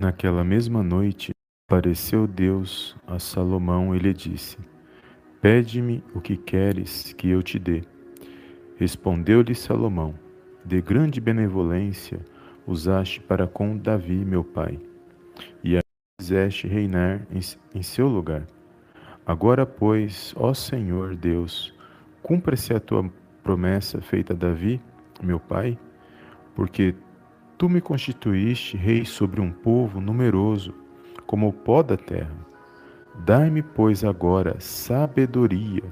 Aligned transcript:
Naquela 0.00 0.42
mesma 0.42 0.82
noite, 0.82 1.30
apareceu 1.68 2.26
Deus 2.26 2.96
a 3.06 3.18
Salomão 3.18 3.94
e 3.94 3.98
lhe 3.98 4.14
disse: 4.14 4.56
Pede-me 5.42 6.02
o 6.14 6.22
que 6.22 6.38
queres 6.38 7.12
que 7.12 7.28
eu 7.28 7.42
te 7.42 7.58
dê. 7.58 7.82
Respondeu-lhe 8.78 9.54
Salomão: 9.54 10.14
De 10.64 10.80
grande 10.80 11.20
benevolência 11.20 12.18
usaste 12.66 13.20
para 13.20 13.46
com 13.46 13.76
Davi, 13.76 14.24
meu 14.24 14.42
pai, 14.42 14.80
e 15.62 15.76
a 15.76 15.82
fizeste 16.18 16.66
reinar 16.66 17.26
em, 17.30 17.40
em 17.78 17.82
seu 17.82 18.08
lugar. 18.08 18.46
Agora, 19.26 19.66
pois, 19.66 20.32
ó 20.34 20.54
Senhor 20.54 21.14
Deus, 21.14 21.74
cumpra-se 22.22 22.72
a 22.72 22.80
tua 22.80 23.12
promessa 23.42 24.00
feita 24.00 24.32
a 24.32 24.36
Davi, 24.36 24.80
meu 25.22 25.38
pai, 25.38 25.78
porque 26.54 26.94
Tu 27.60 27.68
me 27.68 27.82
constituíste 27.82 28.74
rei 28.74 29.04
sobre 29.04 29.38
um 29.38 29.52
povo 29.52 30.00
numeroso, 30.00 30.72
como 31.26 31.46
o 31.46 31.52
pó 31.52 31.82
da 31.82 31.94
terra. 31.94 32.34
Dai-me, 33.14 33.62
pois, 33.62 34.02
agora 34.02 34.58
sabedoria 34.58 35.82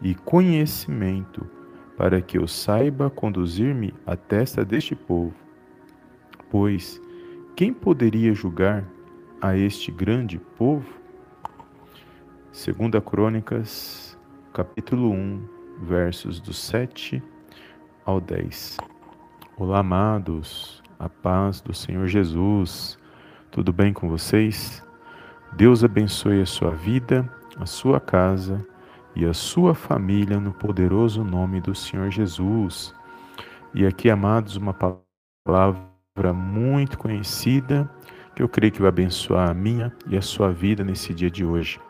e 0.00 0.16
conhecimento, 0.16 1.48
para 1.96 2.20
que 2.20 2.38
eu 2.38 2.48
saiba 2.48 3.08
conduzir-me 3.08 3.94
à 4.04 4.16
testa 4.16 4.64
deste 4.64 4.96
povo. 4.96 5.32
Pois 6.50 7.00
quem 7.54 7.72
poderia 7.72 8.34
julgar 8.34 8.84
a 9.40 9.56
este 9.56 9.92
grande 9.92 10.40
povo? 10.58 10.92
Segunda 12.50 13.00
Crônicas, 13.00 14.18
capítulo 14.52 15.12
1, 15.12 15.48
versos 15.82 16.40
do 16.40 16.52
7 16.52 17.22
ao 18.04 18.20
10. 18.20 18.76
Olá, 19.56 19.78
amados 19.78 20.81
a 21.02 21.08
paz 21.08 21.60
do 21.60 21.74
Senhor 21.74 22.06
Jesus. 22.06 22.96
Tudo 23.50 23.72
bem 23.72 23.92
com 23.92 24.08
vocês? 24.08 24.80
Deus 25.52 25.82
abençoe 25.82 26.40
a 26.40 26.46
sua 26.46 26.70
vida, 26.70 27.28
a 27.58 27.66
sua 27.66 27.98
casa 27.98 28.64
e 29.16 29.26
a 29.26 29.34
sua 29.34 29.74
família 29.74 30.38
no 30.38 30.52
poderoso 30.52 31.24
nome 31.24 31.60
do 31.60 31.74
Senhor 31.74 32.08
Jesus. 32.08 32.94
E 33.74 33.84
aqui, 33.84 34.08
amados, 34.08 34.56
uma 34.56 34.72
palavra 34.72 36.32
muito 36.32 36.96
conhecida 36.96 37.90
que 38.36 38.42
eu 38.42 38.48
creio 38.48 38.72
que 38.72 38.80
vai 38.80 38.88
abençoar 38.88 39.50
a 39.50 39.54
minha 39.54 39.92
e 40.06 40.16
a 40.16 40.22
sua 40.22 40.52
vida 40.52 40.84
nesse 40.84 41.12
dia 41.12 41.30
de 41.30 41.44
hoje. 41.44 41.80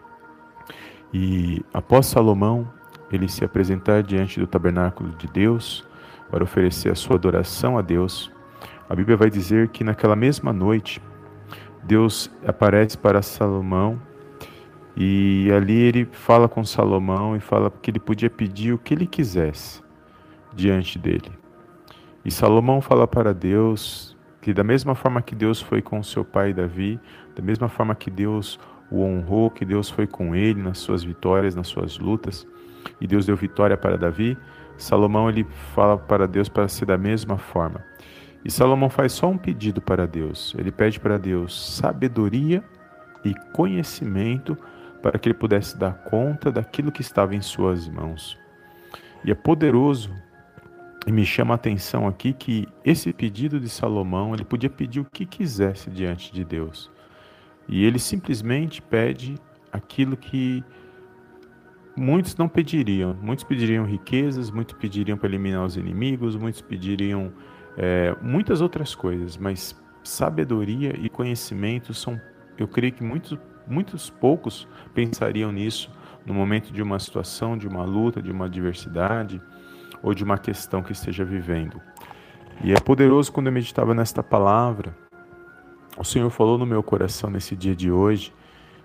E 1.12 1.62
após 1.74 2.06
Salomão, 2.06 2.66
ele 3.12 3.28
se 3.28 3.44
apresentar 3.44 4.02
diante 4.02 4.40
do 4.40 4.46
tabernáculo 4.46 5.10
de 5.10 5.27
Deus 5.27 5.86
para 6.30 6.42
oferecer 6.42 6.90
a 6.90 6.94
sua 6.94 7.16
adoração 7.16 7.77
a 7.77 7.83
Deus, 7.83 8.33
a 8.88 8.94
Bíblia 8.94 9.16
vai 9.16 9.30
dizer 9.30 9.69
que 9.69 9.84
naquela 9.84 10.16
mesma 10.16 10.52
noite, 10.52 11.00
Deus 11.83 12.30
aparece 12.47 12.97
para 12.97 13.22
Salomão 13.22 14.00
e 14.97 15.50
ali 15.56 15.80
ele 15.80 16.05
fala 16.12 16.48
com 16.48 16.64
Salomão 16.64 17.34
e 17.34 17.41
fala 17.41 17.70
que 17.70 17.91
ele 17.91 17.98
podia 17.98 18.28
pedir 18.28 18.72
o 18.72 18.78
que 18.78 18.94
ele 18.94 19.06
quisesse 19.06 19.83
diante 20.55 20.98
dele. 20.98 21.33
E 22.24 22.30
Salomão 22.30 22.80
fala 22.80 23.06
para 23.06 23.33
Deus 23.33 24.16
que 24.41 24.52
da 24.52 24.62
mesma 24.62 24.94
forma 24.94 25.22
que 25.22 25.34
Deus 25.34 25.61
foi 25.61 25.80
com 25.80 26.02
seu 26.02 26.24
pai 26.24 26.52
Davi, 26.52 27.00
da 27.34 27.42
mesma 27.42 27.69
forma 27.69 27.94
que 27.94 28.11
Deus 28.11 28.58
o 28.91 29.02
honrou, 29.02 29.50
que 29.50 29.64
Deus 29.64 29.89
foi 29.89 30.06
com 30.06 30.34
ele 30.34 30.61
nas 30.61 30.78
suas 30.78 31.02
vitórias, 31.02 31.55
nas 31.55 31.69
suas 31.69 31.98
lutas, 31.98 32.46
e 33.00 33.06
Deus 33.06 33.24
deu 33.24 33.36
vitória 33.36 33.77
para 33.77 33.96
Davi, 33.96 34.36
Salomão 34.77 35.28
ele 35.28 35.46
fala 35.74 35.96
para 35.96 36.27
Deus 36.27 36.48
para 36.48 36.69
ser 36.69 36.86
da 36.86 36.98
mesma 36.98 37.39
forma. 37.39 37.84
E 38.44 38.50
Salomão 38.50 38.90
faz 38.90 39.12
só 39.12 39.28
um 39.28 39.38
pedido 39.38 39.80
para 39.80 40.06
Deus. 40.06 40.54
Ele 40.58 40.72
pede 40.72 40.98
para 40.98 41.18
Deus 41.18 41.76
sabedoria 41.76 42.62
e 43.24 43.34
conhecimento 43.52 44.56
para 45.00 45.18
que 45.18 45.28
ele 45.28 45.34
pudesse 45.34 45.76
dar 45.76 45.94
conta 46.04 46.50
daquilo 46.50 46.92
que 46.92 47.00
estava 47.00 47.34
em 47.34 47.40
suas 47.40 47.89
mãos. 47.89 48.39
E 49.24 49.30
é 49.30 49.34
poderoso 49.34 50.11
e 51.06 51.12
me 51.12 51.24
chama 51.24 51.55
a 51.55 51.56
atenção 51.56 52.06
aqui 52.06 52.33
que 52.33 52.68
esse 52.84 53.12
pedido 53.12 53.58
de 53.58 53.68
Salomão, 53.68 54.34
ele 54.34 54.44
podia 54.44 54.70
pedir 54.70 55.00
o 55.00 55.05
que 55.05 55.27
quisesse 55.27 55.90
diante 55.90 56.33
de 56.33 56.44
Deus. 56.44 56.90
E 57.68 57.84
ele 57.84 57.98
simplesmente 57.98 58.80
pede 58.80 59.36
aquilo 59.72 60.17
que 60.17 60.62
muitos 61.96 62.36
não 62.36 62.48
pediriam. 62.48 63.17
Muitos 63.20 63.44
pediriam 63.44 63.84
riquezas, 63.84 64.50
muitos 64.50 64.77
pediriam 64.77 65.18
para 65.18 65.28
eliminar 65.28 65.64
os 65.64 65.77
inimigos, 65.77 66.36
muitos 66.36 66.61
pediriam 66.61 67.33
é, 67.77 68.14
muitas 68.20 68.60
outras 68.60 68.94
coisas, 68.94 69.36
mas 69.36 69.80
sabedoria 70.05 70.94
e 70.98 71.08
conhecimento 71.08 71.94
são, 71.94 72.20
eu 72.58 72.66
creio 72.68 72.92
que 72.92 73.02
muitos, 73.02 73.38
muitos 73.66 74.10
poucos 74.10 74.68
pensariam 74.94 75.52
nisso 75.52 75.90
no 76.27 76.34
momento 76.34 76.72
de 76.72 76.82
uma 76.82 76.98
situação, 76.98 77.56
de 77.56 77.66
uma 77.66 77.84
luta, 77.84 78.22
de 78.22 78.30
uma 78.30 78.46
adversidade 78.46 79.40
ou 80.02 80.14
de 80.14 80.24
uma 80.24 80.38
questão 80.38 80.82
que 80.82 80.92
esteja 80.92 81.24
vivendo. 81.24 81.80
E 82.62 82.72
é 82.72 82.80
poderoso 82.80 83.32
quando 83.32 83.46
eu 83.46 83.52
meditava 83.52 83.94
nesta 83.94 84.22
palavra. 84.22 84.94
O 85.96 86.05
Senhor 86.05 86.30
falou 86.30 86.58
no 86.58 86.66
meu 86.66 86.82
coração 86.82 87.30
nesse 87.30 87.56
dia 87.56 87.74
de 87.74 87.90
hoje, 87.90 88.32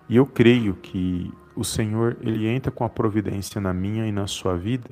e 0.10 0.16
eu 0.16 0.26
creio 0.26 0.76
que 0.76 1.32
o 1.56 1.64
Senhor 1.64 2.18
ele 2.22 2.48
entra 2.48 2.72
com 2.72 2.84
a 2.84 2.90
providência 2.90 3.60
na 3.60 3.74
minha 3.74 4.06
e 4.08 4.12
na 4.12 4.28
sua 4.28 4.56
vida 4.56 4.90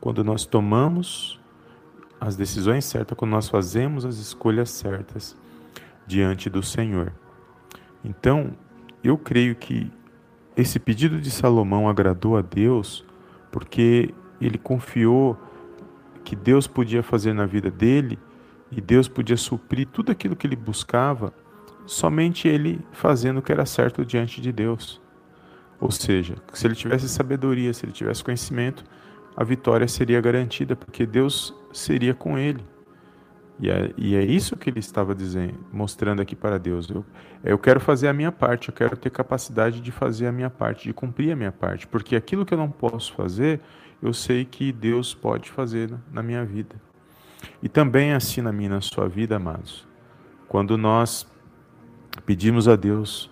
quando 0.00 0.22
nós 0.22 0.46
tomamos 0.46 1.40
as 2.24 2.36
decisões 2.36 2.86
certas, 2.86 3.18
quando 3.18 3.32
nós 3.32 3.50
fazemos 3.50 4.06
as 4.06 4.16
escolhas 4.16 4.70
certas 4.70 5.36
diante 6.06 6.48
do 6.48 6.62
Senhor. 6.62 7.12
Então, 8.02 8.52
eu 9.02 9.18
creio 9.18 9.54
que 9.54 9.92
esse 10.56 10.78
pedido 10.78 11.20
de 11.20 11.30
Salomão 11.30 11.86
agradou 11.86 12.38
a 12.38 12.40
Deus 12.40 13.04
porque 13.52 14.14
ele 14.40 14.56
confiou 14.56 15.38
que 16.24 16.34
Deus 16.34 16.66
podia 16.66 17.02
fazer 17.02 17.34
na 17.34 17.44
vida 17.44 17.70
dele 17.70 18.18
e 18.70 18.80
Deus 18.80 19.06
podia 19.06 19.36
suprir 19.36 19.86
tudo 19.86 20.10
aquilo 20.10 20.34
que 20.34 20.46
ele 20.46 20.56
buscava, 20.56 21.30
somente 21.84 22.48
ele 22.48 22.80
fazendo 22.90 23.38
o 23.38 23.42
que 23.42 23.52
era 23.52 23.66
certo 23.66 24.02
diante 24.02 24.40
de 24.40 24.50
Deus. 24.50 24.98
Ou 25.78 25.90
seja, 25.90 26.36
se 26.54 26.66
ele 26.66 26.74
tivesse 26.74 27.06
sabedoria, 27.06 27.74
se 27.74 27.84
ele 27.84 27.92
tivesse 27.92 28.24
conhecimento, 28.24 28.82
a 29.36 29.42
vitória 29.42 29.88
seria 29.88 30.20
garantida, 30.20 30.76
porque 30.76 31.04
Deus 31.04 31.54
seria 31.72 32.14
com 32.14 32.38
ele. 32.38 32.64
E 33.58 33.70
é, 33.70 33.92
e 33.96 34.16
é 34.16 34.22
isso 34.22 34.56
que 34.56 34.68
ele 34.68 34.80
estava 34.80 35.14
dizendo, 35.14 35.54
mostrando 35.72 36.20
aqui 36.20 36.34
para 36.34 36.58
Deus. 36.58 36.88
Eu, 36.90 37.04
eu 37.42 37.58
quero 37.58 37.80
fazer 37.80 38.08
a 38.08 38.12
minha 38.12 38.32
parte, 38.32 38.68
eu 38.68 38.74
quero 38.74 38.96
ter 38.96 39.10
capacidade 39.10 39.80
de 39.80 39.92
fazer 39.92 40.26
a 40.26 40.32
minha 40.32 40.50
parte, 40.50 40.84
de 40.84 40.92
cumprir 40.92 41.32
a 41.32 41.36
minha 41.36 41.52
parte, 41.52 41.86
porque 41.86 42.16
aquilo 42.16 42.44
que 42.44 42.52
eu 42.52 42.58
não 42.58 42.70
posso 42.70 43.12
fazer, 43.12 43.60
eu 44.02 44.12
sei 44.12 44.44
que 44.44 44.72
Deus 44.72 45.14
pode 45.14 45.50
fazer 45.50 45.92
na 46.12 46.22
minha 46.22 46.44
vida. 46.44 46.74
E 47.62 47.68
também 47.68 48.12
assim 48.12 48.40
na 48.40 48.52
minha, 48.52 48.70
na 48.70 48.80
sua 48.80 49.08
vida, 49.08 49.36
amados. 49.36 49.86
Quando 50.48 50.76
nós 50.76 51.26
pedimos 52.26 52.68
a 52.68 52.76
Deus 52.76 53.30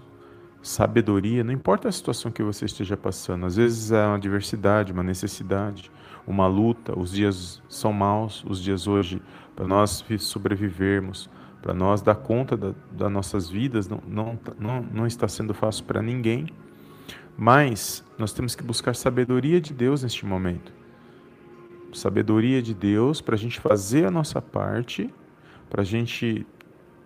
sabedoria, 0.62 1.42
não 1.42 1.52
importa 1.52 1.88
a 1.88 1.92
situação 1.92 2.30
que 2.30 2.42
você 2.42 2.64
esteja 2.64 2.96
passando, 2.96 3.46
às 3.46 3.56
vezes 3.56 3.90
é 3.90 4.06
uma 4.06 4.14
adversidade, 4.14 4.92
uma 4.92 5.02
necessidade, 5.02 5.90
uma 6.26 6.46
luta, 6.46 6.96
os 6.96 7.10
dias 7.10 7.60
são 7.68 7.92
maus, 7.92 8.44
os 8.44 8.62
dias 8.62 8.86
hoje, 8.86 9.20
para 9.56 9.66
nós 9.66 10.04
sobrevivermos, 10.20 11.28
para 11.60 11.74
nós 11.74 12.00
dar 12.00 12.14
conta 12.14 12.56
da, 12.56 12.72
das 12.92 13.10
nossas 13.10 13.50
vidas, 13.50 13.88
não, 13.88 14.00
não, 14.06 14.38
não, 14.58 14.82
não 14.82 15.06
está 15.06 15.26
sendo 15.26 15.52
fácil 15.52 15.84
para 15.84 16.00
ninguém, 16.00 16.46
mas 17.36 18.04
nós 18.16 18.32
temos 18.32 18.54
que 18.54 18.62
buscar 18.62 18.94
sabedoria 18.94 19.60
de 19.60 19.72
Deus 19.72 20.04
neste 20.04 20.24
momento. 20.24 20.72
Sabedoria 21.92 22.62
de 22.62 22.72
Deus 22.72 23.20
para 23.20 23.34
a 23.34 23.38
gente 23.38 23.60
fazer 23.60 24.06
a 24.06 24.10
nossa 24.10 24.40
parte, 24.40 25.12
para 25.68 25.82
a 25.82 25.84
gente 25.84 26.46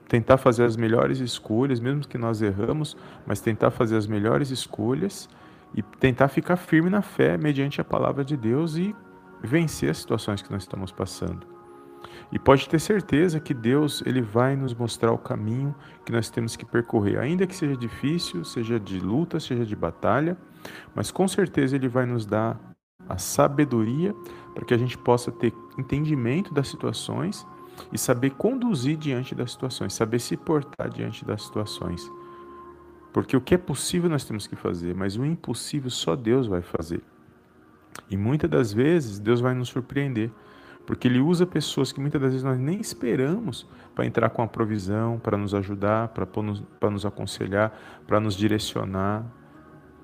tentar 0.09 0.37
fazer 0.37 0.65
as 0.65 0.77
melhores 0.77 1.19
escolhas, 1.19 1.81
mesmo 1.81 2.07
que 2.07 2.19
nós 2.19 2.41
erramos, 2.41 2.97
mas 3.27 3.41
tentar 3.41 3.71
fazer 3.71 3.97
as 3.97 4.07
melhores 4.07 4.51
escolhas 4.51 5.29
e 5.75 5.83
tentar 5.83 6.29
ficar 6.29 6.57
firme 6.57 6.89
na 6.89 7.03
fé 7.03 7.37
mediante 7.37 7.81
a 7.81 7.85
palavra 7.85 8.25
de 8.25 8.37
Deus 8.37 8.77
e 8.77 8.95
vencer 9.43 9.91
as 9.91 9.99
situações 9.99 10.43
que 10.43 10.51
nós 10.51 10.63
estamos 10.63 10.93
passando. 10.93 11.47
E 12.33 12.39
pode 12.39 12.69
ter 12.69 12.81
certeza 12.81 13.39
que 13.39 13.55
Deus 13.55 14.03
ele 14.05 14.21
vai 14.21 14.57
nos 14.57 14.75
mostrar 14.75 15.13
o 15.13 15.19
caminho 15.19 15.75
que 16.05 16.13
nós 16.13 16.31
temos 16.31 16.57
que 16.57 16.65
percorrer, 16.65 17.19
ainda 17.19 17.47
que 17.47 17.55
seja 17.55 17.77
difícil, 17.77 18.45
seja 18.45 18.81
de 18.81 18.99
luta, 18.99 19.39
seja 19.39 19.65
de 19.65 19.77
batalha, 19.77 20.37
mas 20.95 21.11
com 21.11 21.27
certeza 21.29 21.77
ele 21.77 21.89
vai 21.89 22.07
nos 22.07 22.27
dar 22.27 22.59
a 23.09 23.19
sabedoria 23.19 24.15
para 24.55 24.65
que 24.65 24.75
a 24.75 24.79
gente 24.79 24.99
possa 24.99 25.31
ter 25.31 25.53
entendimento 25.79 26.53
das 26.53 26.69
situações 26.69 27.47
e 27.93 27.99
saber 27.99 28.31
conduzir 28.31 28.97
diante 28.97 29.35
das 29.35 29.53
situações, 29.53 29.95
saber 29.95 30.19
se 30.19 30.37
portar 30.37 30.89
diante 30.91 31.25
das 31.25 31.43
situações. 31.43 32.11
Porque 33.13 33.37
o 33.37 33.41
que 33.41 33.55
é 33.55 33.59
possível 33.59 34.11
nós 34.11 34.25
temos 34.25 34.47
que 34.47 34.57
fazer, 34.57 34.95
mas 34.95 35.17
o 35.17 35.25
impossível 35.25 35.91
só 35.91 36.15
Deus 36.15 36.47
vai 36.47 36.63
fazer. 36.63 37.03
E 38.11 38.17
muitas 38.17 38.51
das 38.51 38.73
vezes 38.73 39.19
Deus 39.19 39.41
vai 39.41 39.55
nos 39.55 39.69
surpreender, 39.69 40.31
porque 40.87 41.09
Ele 41.09 41.19
usa 41.19 41.47
pessoas 41.47 41.91
que 41.91 42.01
muitas 42.01 42.21
das 42.21 42.31
vezes 42.31 42.45
nós 42.45 42.59
nem 42.59 42.81
esperamos 42.81 43.67
para 43.95 44.07
entrar 44.07 44.31
com 44.31 44.43
a 44.43 44.47
provisão, 44.47 45.19
para 45.19 45.37
nos 45.37 45.55
ajudar, 45.55 46.09
para 46.09 46.27
nos, 46.43 46.63
nos 46.83 47.07
aconselhar, 47.07 47.77
para 48.07 48.21
nos 48.21 48.37
direcionar. 48.37 49.25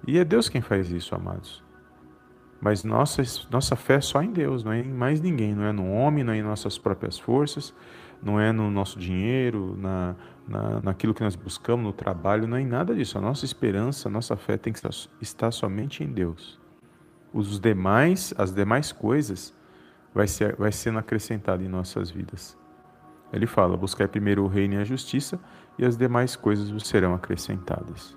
E 0.07 0.19
é 0.19 0.25
Deus 0.25 0.49
quem 0.49 0.61
faz 0.61 0.91
isso, 0.91 1.15
amados. 1.15 1.63
Mas 2.62 2.85
nossa, 2.85 3.20
nossa 3.50 3.75
fé 3.75 3.94
é 3.94 4.00
só 4.00 4.23
em 4.23 4.31
Deus, 4.31 4.62
não 4.62 4.73
é 4.73 4.79
em 4.79 4.85
mais 4.85 5.20
ninguém, 5.20 5.53
não 5.53 5.64
é 5.64 5.73
no 5.73 5.91
homem, 5.91 6.23
não 6.23 6.32
é 6.32 6.37
em 6.38 6.44
nossas 6.44 6.79
próprias 6.79 7.19
forças, 7.19 7.75
não 8.23 8.38
é 8.38 8.53
no 8.53 8.70
nosso 8.70 9.00
dinheiro, 9.00 9.76
na, 9.76 10.14
na, 10.47 10.81
naquilo 10.81 11.12
que 11.12 11.25
nós 11.25 11.35
buscamos, 11.35 11.85
no 11.85 11.93
trabalho, 11.93 12.47
não 12.47 12.56
é 12.56 12.61
em 12.61 12.67
nada 12.67 12.94
disso. 12.94 13.19
A 13.19 13.20
nossa 13.20 13.44
esperança, 13.44 14.09
a 14.09 14.12
nossa 14.12 14.37
fé 14.37 14.56
tem 14.56 14.73
que 14.73 14.81
estar 15.20 15.50
somente 15.50 16.05
em 16.05 16.12
Deus. 16.12 16.61
Os 17.35 17.59
demais, 17.59 18.32
as 18.38 18.55
demais 18.55 18.93
coisas, 18.93 19.53
vai, 20.15 20.29
ser, 20.29 20.55
vai 20.55 20.70
sendo 20.70 21.00
acrescentado 21.00 21.65
em 21.65 21.69
nossas 21.69 22.12
vidas. 22.12 22.56
Ele 23.32 23.47
fala: 23.49 23.76
buscar 23.76 24.06
primeiro 24.06 24.44
o 24.44 24.47
reino 24.47 24.75
e 24.75 24.76
a 24.76 24.85
justiça, 24.85 25.41
e 25.76 25.85
as 25.85 25.97
demais 25.97 26.37
coisas 26.37 26.70
serão 26.87 27.12
acrescentadas. 27.12 28.17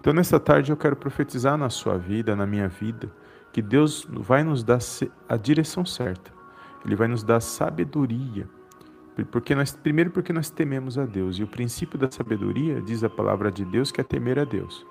Então, 0.00 0.14
nesta 0.14 0.40
tarde, 0.40 0.72
eu 0.72 0.78
quero 0.78 0.96
profetizar 0.96 1.58
na 1.58 1.68
sua 1.68 1.98
vida, 1.98 2.34
na 2.34 2.46
minha 2.46 2.68
vida, 2.68 3.12
que 3.56 3.62
Deus 3.62 4.06
vai 4.10 4.44
nos 4.44 4.62
dar 4.62 4.80
a 5.26 5.34
direção 5.38 5.82
certa. 5.82 6.30
Ele 6.84 6.94
vai 6.94 7.08
nos 7.08 7.22
dar 7.22 7.40
sabedoria. 7.40 8.46
Porque 9.30 9.54
nós, 9.54 9.72
primeiro, 9.72 10.10
porque 10.10 10.30
nós 10.30 10.50
tememos 10.50 10.98
a 10.98 11.06
Deus. 11.06 11.38
E 11.38 11.42
o 11.42 11.46
princípio 11.46 11.98
da 11.98 12.10
sabedoria, 12.10 12.82
diz 12.82 13.02
a 13.02 13.08
palavra 13.08 13.50
de 13.50 13.64
Deus, 13.64 13.90
que 13.90 13.98
é 13.98 14.04
temer 14.04 14.38
a 14.38 14.44
Deus. 14.44 14.86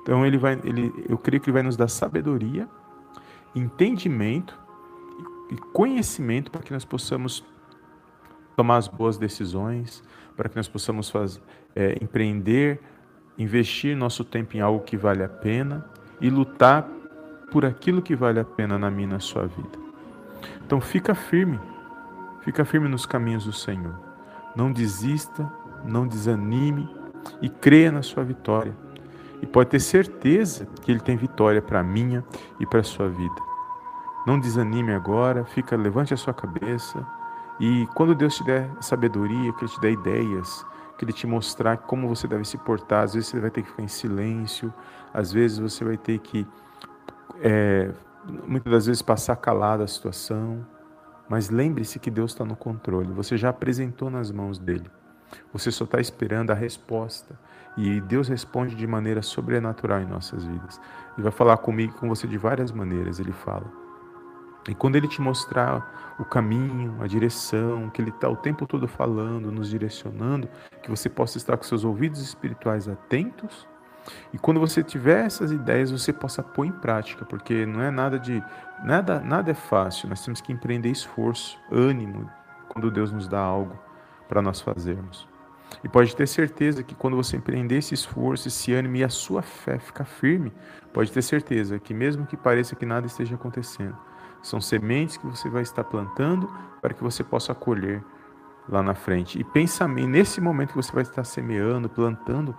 Então, 0.00 0.24
ele 0.24 0.38
vai, 0.38 0.58
ele, 0.64 0.90
eu 1.06 1.18
creio 1.18 1.38
que 1.38 1.50
ele 1.50 1.52
vai 1.52 1.62
nos 1.62 1.76
dar 1.76 1.86
sabedoria, 1.88 2.66
entendimento 3.54 4.58
e 5.50 5.56
conhecimento 5.74 6.50
para 6.50 6.62
que 6.62 6.72
nós 6.72 6.86
possamos 6.86 7.44
tomar 8.56 8.78
as 8.78 8.88
boas 8.88 9.18
decisões, 9.18 10.02
para 10.34 10.48
que 10.48 10.56
nós 10.56 10.66
possamos 10.66 11.10
fazer, 11.10 11.42
é, 11.76 12.02
empreender, 12.02 12.80
investir 13.36 13.94
nosso 13.94 14.24
tempo 14.24 14.56
em 14.56 14.60
algo 14.60 14.82
que 14.82 14.96
vale 14.96 15.22
a 15.22 15.28
pena 15.28 15.84
e 16.22 16.30
lutar 16.30 16.88
por 17.50 17.64
aquilo 17.64 18.02
que 18.02 18.14
vale 18.14 18.40
a 18.40 18.44
pena 18.44 18.78
na 18.78 18.90
minha 18.90 19.08
na 19.08 19.20
sua 19.20 19.46
vida. 19.46 19.78
Então 20.64 20.80
fica 20.80 21.14
firme, 21.14 21.58
fica 22.42 22.64
firme 22.64 22.88
nos 22.88 23.06
caminhos 23.06 23.44
do 23.44 23.52
Senhor. 23.52 23.98
Não 24.54 24.72
desista, 24.72 25.50
não 25.84 26.06
desanime 26.06 26.88
e 27.40 27.48
creia 27.48 27.90
na 27.90 28.02
sua 28.02 28.24
vitória. 28.24 28.74
E 29.40 29.46
pode 29.46 29.70
ter 29.70 29.80
certeza 29.80 30.66
que 30.82 30.90
Ele 30.90 31.00
tem 31.00 31.16
vitória 31.16 31.62
para 31.62 31.80
a 31.80 31.84
minha 31.84 32.24
e 32.58 32.66
para 32.66 32.80
a 32.80 32.84
sua 32.84 33.08
vida. 33.08 33.42
Não 34.26 34.38
desanime 34.38 34.92
agora, 34.92 35.44
fica, 35.44 35.76
levante 35.76 36.12
a 36.12 36.16
sua 36.16 36.34
cabeça 36.34 37.06
e 37.60 37.88
quando 37.94 38.14
Deus 38.14 38.36
te 38.36 38.44
der 38.44 38.70
sabedoria, 38.80 39.52
que 39.52 39.64
Ele 39.64 39.70
te 39.70 39.80
dê 39.80 39.92
ideias, 39.92 40.64
que 40.96 41.04
Ele 41.04 41.12
te 41.12 41.26
mostrar 41.26 41.76
como 41.78 42.08
você 42.08 42.28
deve 42.28 42.44
se 42.44 42.56
portar, 42.56 43.04
às 43.04 43.14
vezes 43.14 43.30
você 43.30 43.40
vai 43.40 43.50
ter 43.50 43.62
que 43.62 43.70
ficar 43.70 43.82
em 43.82 43.88
silêncio, 43.88 44.72
às 45.12 45.32
vezes 45.32 45.58
você 45.58 45.84
vai 45.84 45.96
ter 45.96 46.18
que, 46.20 46.46
é, 47.42 47.90
muitas 48.46 48.72
das 48.72 48.86
vezes, 48.86 49.02
passar 49.02 49.36
calado 49.36 49.82
a 49.82 49.86
situação, 49.86 50.66
mas 51.28 51.50
lembre-se 51.50 51.98
que 51.98 52.10
Deus 52.10 52.32
está 52.32 52.44
no 52.44 52.56
controle, 52.56 53.12
você 53.12 53.36
já 53.36 53.50
apresentou 53.50 54.10
nas 54.10 54.30
mãos 54.30 54.58
dEle, 54.58 54.90
você 55.52 55.70
só 55.70 55.84
está 55.84 56.00
esperando 56.00 56.50
a 56.50 56.54
resposta. 56.54 57.38
E 57.76 58.00
Deus 58.00 58.26
responde 58.26 58.74
de 58.74 58.86
maneira 58.88 59.22
sobrenatural 59.22 60.00
em 60.00 60.04
nossas 60.04 60.44
vidas. 60.44 60.80
Ele 61.14 61.22
vai 61.22 61.30
falar 61.30 61.56
comigo 61.58 61.94
e 61.94 62.00
com 62.00 62.08
você 62.08 62.26
de 62.26 62.36
várias 62.36 62.72
maneiras. 62.72 63.20
Ele 63.20 63.30
fala. 63.30 63.70
E 64.68 64.74
quando 64.74 64.96
Ele 64.96 65.06
te 65.06 65.20
mostrar 65.20 66.16
o 66.18 66.24
caminho, 66.24 66.96
a 67.00 67.06
direção, 67.06 67.88
que 67.88 68.02
Ele 68.02 68.10
está 68.10 68.28
o 68.28 68.34
tempo 68.34 68.66
todo 68.66 68.88
falando, 68.88 69.52
nos 69.52 69.70
direcionando, 69.70 70.48
que 70.82 70.90
você 70.90 71.08
possa 71.08 71.38
estar 71.38 71.56
com 71.56 71.62
seus 71.62 71.84
ouvidos 71.84 72.20
espirituais 72.20 72.88
atentos. 72.88 73.66
E 74.32 74.38
quando 74.38 74.60
você 74.60 74.82
tiver 74.82 75.26
essas 75.26 75.52
ideias, 75.52 75.90
você 75.90 76.12
possa 76.12 76.42
pôr 76.42 76.66
em 76.66 76.72
prática, 76.72 77.24
porque 77.24 77.66
não 77.66 77.82
é 77.82 77.90
nada 77.90 78.18
de 78.18 78.42
nada 78.84 79.20
nada 79.20 79.50
é 79.50 79.54
fácil. 79.54 80.08
Nós 80.08 80.24
temos 80.24 80.40
que 80.40 80.52
empreender 80.52 80.90
esforço, 80.90 81.58
ânimo, 81.70 82.30
quando 82.68 82.90
Deus 82.90 83.12
nos 83.12 83.28
dá 83.28 83.40
algo 83.40 83.78
para 84.28 84.42
nós 84.42 84.60
fazermos. 84.60 85.26
E 85.84 85.88
pode 85.88 86.14
ter 86.16 86.26
certeza 86.26 86.82
que 86.82 86.94
quando 86.94 87.16
você 87.16 87.36
empreender 87.36 87.76
esse 87.76 87.94
esforço, 87.94 88.48
esse 88.48 88.72
ânimo 88.72 88.96
e 88.96 89.04
a 89.04 89.08
sua 89.08 89.42
fé 89.42 89.78
ficar 89.78 90.04
firme, 90.04 90.52
pode 90.92 91.12
ter 91.12 91.22
certeza 91.22 91.78
que 91.78 91.92
mesmo 91.92 92.26
que 92.26 92.36
pareça 92.36 92.74
que 92.74 92.86
nada 92.86 93.06
esteja 93.06 93.34
acontecendo, 93.34 93.96
são 94.42 94.60
sementes 94.60 95.16
que 95.16 95.26
você 95.26 95.48
vai 95.48 95.62
estar 95.62 95.84
plantando 95.84 96.50
para 96.80 96.94
que 96.94 97.02
você 97.02 97.22
possa 97.22 97.54
colher 97.54 98.02
lá 98.68 98.82
na 98.82 98.94
frente. 98.94 99.38
E 99.38 99.44
pensamento, 99.44 100.08
nesse 100.08 100.40
momento 100.40 100.70
que 100.70 100.76
você 100.76 100.92
vai 100.92 101.02
estar 101.02 101.24
semeando, 101.24 101.88
plantando, 101.88 102.56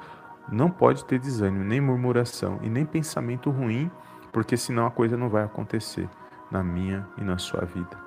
não 0.52 0.70
pode 0.70 1.06
ter 1.06 1.20
desânimo, 1.20 1.64
nem 1.64 1.82
murmuração 1.82 2.60
e 2.62 2.70
nem 2.70 2.86
pensamento 2.86 3.50
ruim, 3.50 3.90
porque 4.32 4.58
senão 4.58 4.86
a 4.86 4.92
coisa 4.92 5.18
não 5.18 5.30
vai 5.30 5.44
acontecer 5.44 6.10
na 6.52 6.64
minha 6.64 7.08
e 7.18 7.24
na 7.24 7.38
sua 7.38 7.66
vida. 7.66 7.98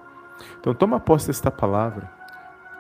Então 0.59 0.75
toma 0.75 1.01
posse 1.01 1.29
desta 1.29 1.51
palavra. 1.51 2.11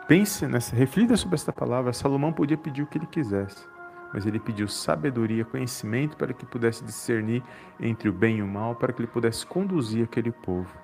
Pense 0.08 0.46
nessa, 0.46 0.74
reflita 0.74 1.16
sobre 1.16 1.36
esta 1.36 1.52
palavra. 1.52 1.92
Salomão 1.92 2.32
podia 2.32 2.56
pedir 2.56 2.82
o 2.82 2.86
que 2.86 2.98
ele 2.98 3.06
quisesse, 3.06 3.66
mas 4.12 4.26
ele 4.26 4.40
pediu 4.40 4.66
sabedoria, 4.66 5.44
conhecimento 5.44 6.16
para 6.16 6.32
que 6.32 6.44
pudesse 6.44 6.84
discernir 6.84 7.42
entre 7.78 8.08
o 8.08 8.12
bem 8.12 8.38
e 8.38 8.42
o 8.42 8.46
mal, 8.46 8.74
para 8.74 8.92
que 8.92 9.00
ele 9.00 9.08
pudesse 9.08 9.46
conduzir 9.46 10.04
aquele 10.04 10.32
povo 10.32 10.82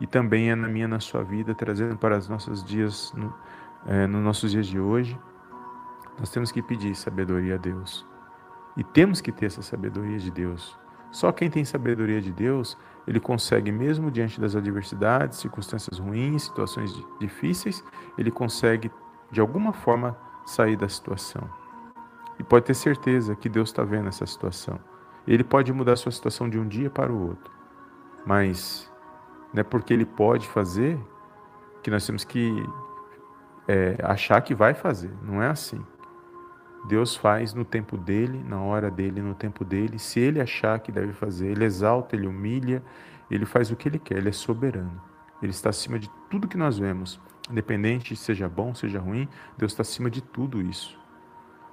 e 0.00 0.06
também 0.06 0.50
é 0.50 0.54
na 0.54 0.68
minha 0.68 0.88
na 0.88 1.00
sua 1.00 1.22
vida, 1.22 1.54
trazendo 1.54 1.96
para 1.96 2.18
os 2.18 2.28
nossos 2.28 2.64
dias, 2.64 3.12
no, 3.16 3.34
é, 3.86 4.06
nos 4.06 4.22
nossos 4.22 4.50
dias 4.50 4.66
de 4.66 4.78
hoje. 4.78 5.18
Nós 6.18 6.30
temos 6.30 6.52
que 6.52 6.62
pedir 6.62 6.94
sabedoria 6.94 7.54
a 7.54 7.58
Deus. 7.58 8.06
E 8.76 8.82
temos 8.82 9.20
que 9.20 9.32
ter 9.32 9.46
essa 9.46 9.62
sabedoria 9.62 10.18
de 10.18 10.30
Deus. 10.30 10.78
Só 11.10 11.30
quem 11.30 11.48
tem 11.48 11.64
sabedoria 11.64 12.20
de 12.20 12.32
Deus, 12.32 12.76
ele 13.06 13.20
consegue, 13.20 13.70
mesmo 13.70 14.10
diante 14.10 14.40
das 14.40 14.56
adversidades, 14.56 15.38
circunstâncias 15.38 15.98
ruins, 15.98 16.42
situações 16.44 16.92
difíceis, 17.20 17.84
ele 18.18 18.30
consegue, 18.30 18.90
de 19.30 19.40
alguma 19.40 19.72
forma, 19.72 20.16
sair 20.44 20.76
da 20.76 20.88
situação. 20.88 21.48
E 22.38 22.42
pode 22.42 22.64
ter 22.64 22.74
certeza 22.74 23.36
que 23.36 23.48
Deus 23.48 23.68
está 23.68 23.84
vendo 23.84 24.08
essa 24.08 24.26
situação. 24.26 24.80
Ele 25.26 25.44
pode 25.44 25.72
mudar 25.72 25.92
a 25.92 25.96
sua 25.96 26.10
situação 26.10 26.48
de 26.48 26.58
um 26.58 26.66
dia 26.66 26.90
para 26.90 27.12
o 27.12 27.28
outro. 27.28 27.52
Mas 28.26 28.90
não 29.52 29.60
é 29.60 29.64
porque 29.64 29.94
ele 29.94 30.04
pode 30.04 30.48
fazer 30.48 30.98
que 31.82 31.90
nós 31.90 32.04
temos 32.04 32.24
que 32.24 32.52
é, 33.68 33.96
achar 34.02 34.40
que 34.40 34.54
vai 34.54 34.74
fazer. 34.74 35.12
Não 35.22 35.40
é 35.40 35.48
assim. 35.48 35.80
Deus 36.84 37.16
faz 37.16 37.54
no 37.54 37.64
tempo 37.64 37.96
dele, 37.96 38.42
na 38.46 38.60
hora 38.60 38.90
dele, 38.90 39.22
no 39.22 39.34
tempo 39.34 39.64
dele. 39.64 39.98
Se 39.98 40.20
ele 40.20 40.40
achar 40.40 40.78
que 40.80 40.92
deve 40.92 41.12
fazer, 41.12 41.48
ele 41.48 41.64
exalta, 41.64 42.14
ele 42.14 42.26
humilha, 42.26 42.82
ele 43.30 43.46
faz 43.46 43.70
o 43.70 43.76
que 43.76 43.88
ele 43.88 43.98
quer, 43.98 44.18
ele 44.18 44.28
é 44.28 44.32
soberano. 44.32 45.00
Ele 45.42 45.50
está 45.50 45.70
acima 45.70 45.98
de 45.98 46.10
tudo 46.30 46.48
que 46.48 46.56
nós 46.56 46.78
vemos. 46.78 47.20
Independente 47.50 48.14
seja 48.14 48.48
bom, 48.48 48.74
seja 48.74 49.00
ruim, 49.00 49.28
Deus 49.56 49.72
está 49.72 49.82
acima 49.82 50.10
de 50.10 50.22
tudo 50.22 50.60
isso. 50.60 50.98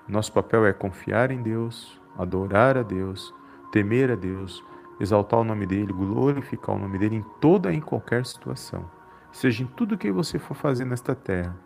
Nosso 0.08 0.32
papel 0.32 0.66
é 0.66 0.74
confiar 0.74 1.32
em 1.32 1.42
Deus, 1.42 2.00
adorar 2.18 2.78
a 2.78 2.84
Deus, 2.84 3.34
temer 3.72 4.12
a 4.12 4.16
Deus, 4.16 4.64
exaltar 5.00 5.40
o 5.40 5.44
nome 5.44 5.66
dele, 5.66 5.94
glorificar 5.94 6.76
o 6.76 6.80
nome 6.80 6.98
dele 6.98 7.18
em 7.18 7.26
toda 7.40 7.72
e 7.72 7.78
em 7.78 7.82
qualquer 7.82 8.26
situação. 8.26 8.90
Seja 9.32 9.64
em 9.64 9.68
tudo 9.68 9.98
que 9.98 10.12
você 10.12 10.38
for 10.38 10.56
fazer 10.56 10.86
nesta 10.86 11.16
terra, 11.16 11.58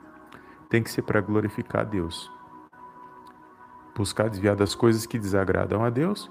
tem 0.69 0.83
que 0.83 0.91
ser 0.91 1.01
para 1.01 1.21
glorificar 1.21 1.81
a 1.81 1.85
Deus. 1.85 2.31
Buscar 3.95 4.29
desviar 4.29 4.55
das 4.55 4.75
coisas 4.75 5.05
que 5.05 5.17
desagradam 5.17 5.83
a 5.83 5.89
Deus 5.89 6.29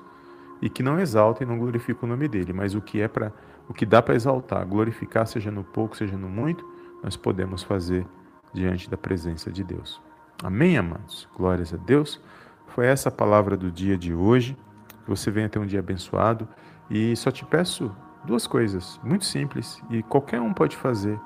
e 0.61 0.69
que 0.69 0.83
não 0.83 1.01
exaltam 1.01 1.47
e 1.47 1.51
não 1.51 1.59
glorificam 1.59 2.07
o 2.07 2.11
nome 2.11 2.29
dele, 2.29 2.53
mas 2.53 2.75
o 2.75 2.81
que 2.81 3.01
é 3.01 3.09
para 3.09 3.33
o 3.69 3.73
que 3.73 3.87
dá 3.87 4.03
para 4.03 4.15
exaltar, 4.15 4.67
glorificar, 4.67 5.27
seja 5.27 5.51
no 5.51 5.65
pouco, 5.65 5.97
seja 5.97 6.17
no 6.17 6.29
muito, 6.29 6.69
nós 7.03 7.17
podemos 7.17 7.63
fazer 7.63 8.07
diante 8.53 8.89
da 8.91 8.97
presença 8.97 9.51
de 9.51 9.65
Deus. 9.65 10.01
Amém, 10.43 10.77
amados? 10.77 11.29
Glórias 11.37 11.73
a 11.73 11.77
Deus. 11.77 12.21
Foi 12.69 12.87
essa 12.87 13.09
a 13.09 13.13
palavra 13.13 13.57
do 13.57 13.71
dia 13.71 13.97
de 13.97 14.15
hoje. 14.15 14.57
Que 15.05 15.11
você 15.11 15.31
venha 15.31 15.49
ter 15.49 15.59
um 15.59 15.67
dia 15.67 15.81
abençoado. 15.81 16.47
E 16.91 17.17
só 17.17 17.31
te 17.31 17.45
peço 17.45 17.95
duas 18.25 18.47
coisas, 18.47 19.01
muito 19.03 19.25
simples, 19.25 19.83
e 19.91 20.03
qualquer 20.03 20.41
um 20.41 20.53
pode 20.53 20.77
fazer. 20.77 21.19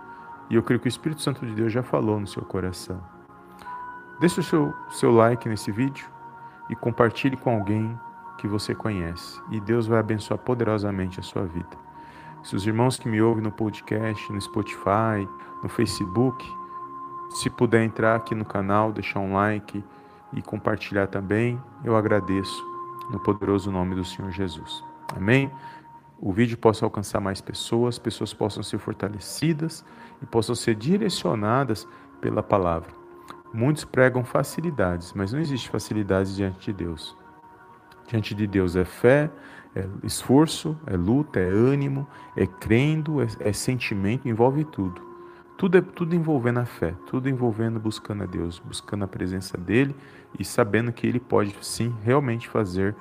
E 0.51 0.55
eu 0.55 0.63
creio 0.63 0.81
que 0.81 0.87
o 0.87 0.89
Espírito 0.89 1.23
Santo 1.23 1.45
de 1.45 1.55
Deus 1.55 1.73
já 1.73 1.83
falou 1.83 2.19
no 2.19 2.27
seu 2.27 2.43
coração. 2.43 3.03
Deixe 4.21 4.41
o 4.41 4.43
seu, 4.43 4.75
seu 4.91 5.13
like 5.13 5.49
nesse 5.49 5.71
vídeo 5.71 6.07
e 6.69 6.77
compartilhe 6.77 7.37
com 7.37 7.51
alguém 7.51 7.99
que 8.39 8.47
você 8.47 8.75
conhece. 8.75 9.41
E 9.51 9.61
Deus 9.61 9.87
vai 9.87 9.99
abençoar 9.99 10.39
poderosamente 10.39 11.19
a 11.19 11.23
sua 11.23 11.45
vida. 11.45 11.77
Se 12.43 12.55
os 12.55 12.67
irmãos 12.67 12.99
que 12.99 13.09
me 13.09 13.21
ouvem 13.21 13.43
no 13.43 13.51
podcast, 13.51 14.33
no 14.33 14.41
Spotify, 14.41 15.29
no 15.63 15.69
Facebook, 15.69 16.45
se 17.31 17.51
puder 17.51 17.83
entrar 17.83 18.17
aqui 18.17 18.35
no 18.35 18.45
canal, 18.45 18.93
deixar 18.93 19.21
um 19.21 19.35
like 19.35 19.85
e 20.33 20.43
compartilhar 20.43 21.09
também, 21.09 21.61
eu 21.85 21.97
agradeço 21.97 22.65
no 23.11 23.19
poderoso 23.19 23.71
nome 23.71 23.95
do 23.95 24.05
Senhor 24.05 24.31
Jesus. 24.31 24.85
Amém? 25.17 25.51
o 26.21 26.33
vídeo 26.33 26.59
possa 26.59 26.85
alcançar 26.85 27.21
mais 27.21 27.41
pessoas, 27.41 27.99
pessoas 27.99 28.35
possam 28.35 28.63
ser 28.63 28.79
fortalecidas 28.79 29.85
e 30.21 30.27
possam 30.27 30.55
ser 30.55 30.75
direcionadas 30.75 31.87
pela 32.21 32.43
palavra. 32.43 32.98
Muitos 33.53 33.85
pregam 33.85 34.25
facilidades, 34.25 35.13
mas 35.15 35.33
não 35.33 35.41
existe 35.41 35.71
facilidade 35.71 36.35
diante 36.35 36.67
de 36.67 36.85
Deus. 36.85 37.17
Diante 38.07 38.35
de 38.35 38.47
Deus 38.47 38.77
é 38.77 38.85
fé, 38.85 39.31
é 39.75 39.87
esforço, 40.05 40.79
é 40.87 40.97
luta, 40.97 41.39
é 41.41 41.49
ânimo, 41.49 42.07
é 42.37 42.47
crendo, 42.47 43.23
é, 43.23 43.27
é 43.41 43.53
sentimento, 43.53 44.29
envolve 44.29 44.65
tudo. 44.65 45.07
Tudo 45.57 45.77
é 45.77 45.81
tudo 45.81 46.15
envolvendo 46.15 46.61
a 46.61 46.65
fé, 46.65 46.95
tudo 47.07 47.29
envolvendo 47.29 47.81
buscando 47.81 48.23
a 48.23 48.27
Deus, 48.27 48.61
buscando 48.61 49.05
a 49.05 49.09
presença 49.09 49.59
dele 49.59 49.95
e 50.39 50.45
sabendo 50.45 50.93
que 50.93 51.07
ele 51.07 51.19
pode 51.19 51.55
sim 51.61 51.95
realmente 52.05 52.49
fazer 52.49 52.95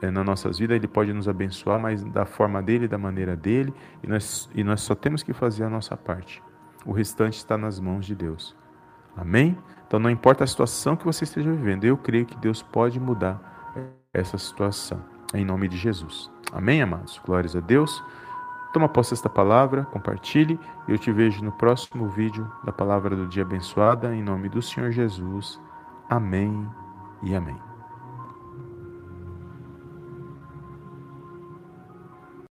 é, 0.00 0.10
nas 0.10 0.24
nossas 0.24 0.58
vidas, 0.58 0.76
ele 0.76 0.88
pode 0.88 1.12
nos 1.12 1.28
abençoar, 1.28 1.80
mas 1.80 2.02
da 2.04 2.24
forma 2.24 2.62
dele, 2.62 2.88
da 2.88 2.98
maneira 2.98 3.36
dele, 3.36 3.72
e 4.02 4.06
nós, 4.06 4.48
e 4.54 4.64
nós 4.64 4.80
só 4.80 4.94
temos 4.94 5.22
que 5.22 5.32
fazer 5.32 5.64
a 5.64 5.70
nossa 5.70 5.96
parte. 5.96 6.42
O 6.86 6.92
restante 6.92 7.36
está 7.36 7.56
nas 7.56 7.80
mãos 7.80 8.04
de 8.04 8.14
Deus. 8.14 8.56
Amém? 9.16 9.56
Então 9.86 10.00
não 10.00 10.10
importa 10.10 10.44
a 10.44 10.46
situação 10.46 10.96
que 10.96 11.04
você 11.04 11.24
esteja 11.24 11.50
vivendo, 11.52 11.84
eu 11.84 11.96
creio 11.96 12.26
que 12.26 12.36
Deus 12.36 12.62
pode 12.62 12.98
mudar 12.98 13.40
essa 14.12 14.38
situação. 14.38 15.00
Em 15.32 15.44
nome 15.44 15.68
de 15.68 15.76
Jesus. 15.76 16.30
Amém, 16.52 16.82
amados? 16.82 17.20
Glórias 17.24 17.56
a 17.56 17.60
Deus. 17.60 18.02
Toma 18.72 18.88
posse 18.88 19.10
desta 19.10 19.28
palavra, 19.28 19.84
compartilhe 19.84 20.58
e 20.88 20.92
eu 20.92 20.98
te 20.98 21.12
vejo 21.12 21.44
no 21.44 21.52
próximo 21.52 22.08
vídeo 22.08 22.50
da 22.64 22.72
palavra 22.72 23.14
do 23.14 23.28
dia 23.28 23.42
abençoada, 23.42 24.14
em 24.14 24.22
nome 24.22 24.48
do 24.48 24.60
Senhor 24.60 24.90
Jesus. 24.90 25.60
Amém 26.08 26.68
e 27.22 27.34
amém. 27.34 27.73